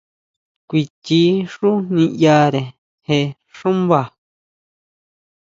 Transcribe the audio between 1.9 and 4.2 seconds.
niyare je xúmba?